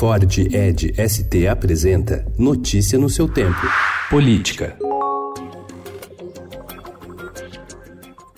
Ford 0.00 0.38
Ed 0.50 0.94
ST 0.96 1.46
apresenta 1.46 2.24
Notícia 2.38 2.98
no 2.98 3.10
seu 3.10 3.28
tempo. 3.28 3.60
Política. 4.08 4.78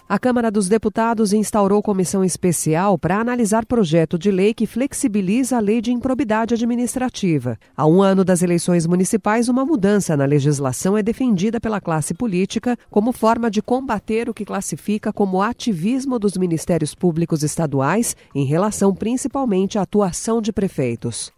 A 0.08 0.18
Câmara 0.18 0.50
dos 0.50 0.68
Deputados 0.68 1.32
instaurou 1.32 1.80
comissão 1.80 2.22
especial 2.22 2.98
para 2.98 3.18
analisar 3.18 3.64
projeto 3.64 4.18
de 4.18 4.30
lei 4.30 4.52
que 4.52 4.66
flexibiliza 4.66 5.56
a 5.56 5.60
lei 5.60 5.80
de 5.80 5.90
improbidade 5.90 6.52
administrativa. 6.52 7.56
Há 7.74 7.86
um 7.86 8.02
ano 8.02 8.24
das 8.24 8.42
eleições 8.42 8.86
municipais, 8.86 9.48
uma 9.48 9.64
mudança 9.64 10.16
na 10.16 10.26
legislação 10.26 10.98
é 10.98 11.02
defendida 11.02 11.60
pela 11.60 11.80
classe 11.80 12.12
política 12.12 12.76
como 12.90 13.12
forma 13.12 13.50
de 13.50 13.62
combater 13.62 14.28
o 14.28 14.34
que 14.34 14.44
classifica 14.44 15.12
como 15.12 15.40
ativismo 15.40 16.18
dos 16.18 16.36
ministérios 16.36 16.94
públicos 16.94 17.42
estaduais 17.42 18.14
em 18.34 18.44
relação 18.44 18.92
principalmente 18.94 19.78
à 19.78 19.82
atuação 19.82 20.42
de 20.42 20.52
prefeitos. 20.52 21.32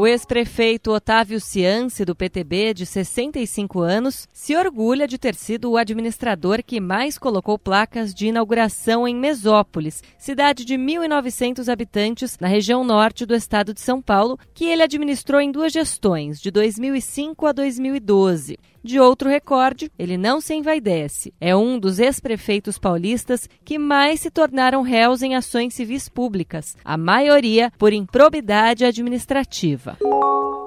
O 0.00 0.06
ex-prefeito 0.06 0.92
Otávio 0.92 1.38
Ciance, 1.38 2.06
do 2.06 2.16
PTB, 2.16 2.72
de 2.72 2.86
65 2.86 3.80
anos, 3.80 4.26
se 4.32 4.56
orgulha 4.56 5.06
de 5.06 5.18
ter 5.18 5.34
sido 5.34 5.70
o 5.70 5.76
administrador 5.76 6.62
que 6.64 6.80
mais 6.80 7.18
colocou 7.18 7.58
placas 7.58 8.14
de 8.14 8.28
inauguração 8.28 9.06
em 9.06 9.14
Mesópolis, 9.14 10.02
cidade 10.16 10.64
de 10.64 10.76
1.900 10.76 11.70
habitantes 11.70 12.38
na 12.40 12.48
região 12.48 12.82
norte 12.82 13.26
do 13.26 13.34
estado 13.34 13.74
de 13.74 13.82
São 13.82 14.00
Paulo, 14.00 14.38
que 14.54 14.64
ele 14.64 14.82
administrou 14.82 15.38
em 15.38 15.52
duas 15.52 15.70
gestões, 15.70 16.40
de 16.40 16.50
2005 16.50 17.46
a 17.46 17.52
2012. 17.52 18.58
De 18.82 18.98
outro 18.98 19.28
recorde, 19.28 19.92
ele 19.98 20.16
não 20.16 20.40
se 20.40 20.54
envaidece. 20.54 21.34
É 21.38 21.54
um 21.54 21.78
dos 21.78 21.98
ex-prefeitos 21.98 22.78
paulistas 22.78 23.46
que 23.62 23.78
mais 23.78 24.20
se 24.20 24.30
tornaram 24.30 24.80
réus 24.80 25.20
em 25.20 25.34
ações 25.34 25.74
civis 25.74 26.08
públicas, 26.08 26.74
a 26.82 26.96
maioria 26.96 27.70
por 27.76 27.92
improbidade 27.92 28.86
administrativa. 28.86 29.89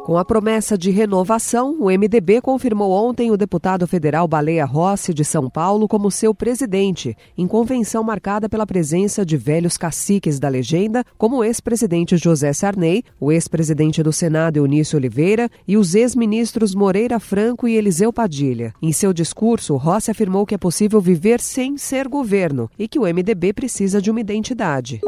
Com 0.06 0.18
a 0.18 0.26
promessa 0.26 0.78
de 0.78 0.92
renovação, 0.92 1.78
o 1.80 1.86
MDB 1.86 2.42
confirmou 2.42 2.92
ontem 2.92 3.32
o 3.32 3.38
deputado 3.38 3.88
federal 3.88 4.28
Baleia 4.28 4.66
Rossi 4.66 5.14
de 5.14 5.24
São 5.24 5.50
Paulo 5.50 5.88
como 5.88 6.12
seu 6.12 6.36
presidente, 6.36 7.16
em 7.38 7.48
convenção 7.48 8.04
marcada 8.04 8.50
pela 8.50 8.68
presença 8.68 9.26
de 9.26 9.38
velhos 9.38 9.78
caciques 9.78 10.42
da 10.42 10.50
legenda, 10.50 11.06
como 11.18 11.38
o 11.38 11.44
ex-presidente 11.44 12.18
José 12.18 12.52
Sarney, 12.52 13.02
o 13.18 13.32
ex-presidente 13.32 14.04
do 14.04 14.12
Senado 14.12 14.58
Eunício 14.58 14.98
Oliveira 14.98 15.50
e 15.66 15.78
os 15.78 15.96
ex-ministros 15.96 16.76
Moreira 16.76 17.18
Franco 17.18 17.66
e 17.66 17.78
Eliseu 17.78 18.12
Padilha. 18.12 18.74
Em 18.82 18.92
seu 18.92 19.14
discurso, 19.14 19.78
Rossi 19.78 20.12
afirmou 20.12 20.46
que 20.46 20.56
é 20.56 20.58
possível 20.58 21.00
viver 21.00 21.40
sem 21.40 21.78
ser 21.78 22.10
governo 22.10 22.70
e 22.78 22.90
que 22.90 23.00
o 23.00 23.04
MDB 23.04 23.54
precisa 23.54 24.02
de 24.02 24.12
uma 24.12 24.20
identidade. 24.20 25.00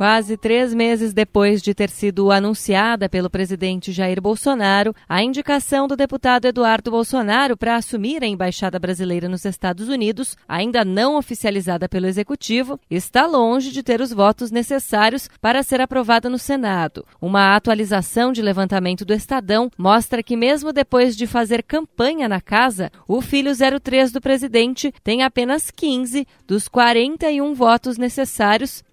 Quase 0.00 0.38
três 0.38 0.72
meses 0.72 1.12
depois 1.12 1.60
de 1.60 1.74
ter 1.74 1.90
sido 1.90 2.32
anunciada 2.32 3.06
pelo 3.06 3.28
presidente 3.28 3.92
Jair 3.92 4.18
Bolsonaro, 4.18 4.94
a 5.06 5.22
indicação 5.22 5.86
do 5.86 5.94
deputado 5.94 6.46
Eduardo 6.46 6.90
Bolsonaro 6.90 7.54
para 7.54 7.76
assumir 7.76 8.22
a 8.22 8.26
embaixada 8.26 8.78
brasileira 8.78 9.28
nos 9.28 9.44
Estados 9.44 9.90
Unidos, 9.90 10.38
ainda 10.48 10.86
não 10.86 11.18
oficializada 11.18 11.86
pelo 11.86 12.06
executivo, 12.06 12.80
está 12.90 13.26
longe 13.26 13.70
de 13.70 13.82
ter 13.82 14.00
os 14.00 14.10
votos 14.10 14.50
necessários 14.50 15.28
para 15.38 15.62
ser 15.62 15.82
aprovada 15.82 16.30
no 16.30 16.38
Senado. 16.38 17.04
Uma 17.20 17.54
atualização 17.54 18.32
de 18.32 18.40
levantamento 18.40 19.04
do 19.04 19.12
Estadão 19.12 19.70
mostra 19.76 20.22
que, 20.22 20.34
mesmo 20.34 20.72
depois 20.72 21.14
de 21.14 21.26
fazer 21.26 21.62
campanha 21.62 22.26
na 22.26 22.40
casa, 22.40 22.90
o 23.06 23.20
filho 23.20 23.52
03 23.54 24.12
do 24.12 24.20
presidente 24.22 24.94
tem 25.04 25.22
apenas 25.22 25.70
15 25.70 26.26
dos 26.46 26.68
41 26.68 27.52
votos 27.52 27.98
necessários 27.98 28.82